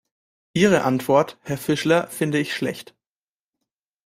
Ihre 0.55 0.81
Antwort, 0.81 1.37
Herr 1.43 1.59
Fischler, 1.59 2.07
finde 2.07 2.39
ich 2.39 2.55
schlecht. 2.55 2.95